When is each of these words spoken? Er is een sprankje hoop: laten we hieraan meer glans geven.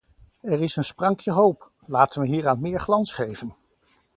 Er 0.41 0.61
is 0.61 0.75
een 0.75 0.83
sprankje 0.83 1.31
hoop: 1.31 1.71
laten 1.85 2.21
we 2.21 2.27
hieraan 2.27 2.59
meer 2.61 2.79
glans 2.79 3.13
geven. 3.13 3.55